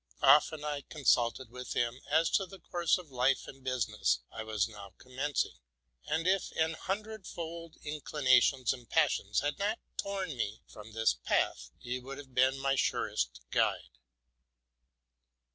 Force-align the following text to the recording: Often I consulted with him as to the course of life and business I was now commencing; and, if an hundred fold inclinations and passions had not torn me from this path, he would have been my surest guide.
Often 0.23 0.65
I 0.65 0.81
consulted 0.81 1.51
with 1.51 1.73
him 1.73 2.01
as 2.09 2.31
to 2.31 2.47
the 2.47 2.57
course 2.57 2.97
of 2.97 3.11
life 3.11 3.47
and 3.47 3.63
business 3.63 4.21
I 4.31 4.41
was 4.41 4.67
now 4.67 4.95
commencing; 4.97 5.59
and, 6.07 6.25
if 6.27 6.51
an 6.53 6.73
hundred 6.73 7.27
fold 7.27 7.75
inclinations 7.83 8.73
and 8.73 8.89
passions 8.89 9.41
had 9.41 9.59
not 9.59 9.77
torn 9.97 10.35
me 10.35 10.63
from 10.65 10.93
this 10.93 11.13
path, 11.13 11.69
he 11.77 11.99
would 11.99 12.17
have 12.17 12.33
been 12.33 12.57
my 12.57 12.73
surest 12.75 13.41
guide. 13.51 13.99